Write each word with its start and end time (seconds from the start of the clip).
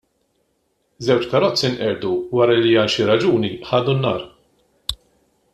Żewġ 1.07 1.27
karozzi 1.33 1.69
nqerdu 1.73 2.13
wara 2.37 2.55
li 2.63 2.73
għal 2.79 2.91
xi 2.95 3.07
raġuni 3.13 3.53
ħadu 3.69 3.97
n-nar. 3.99 4.29